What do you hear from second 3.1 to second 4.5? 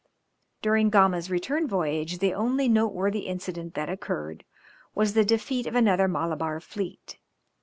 incident that occurred